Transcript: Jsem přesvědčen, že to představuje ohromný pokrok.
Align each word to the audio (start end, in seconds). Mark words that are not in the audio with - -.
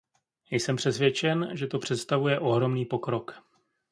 Jsem 0.51 0.75
přesvědčen, 0.75 1.49
že 1.53 1.67
to 1.67 1.79
představuje 1.79 2.39
ohromný 2.39 2.85
pokrok. 2.85 3.43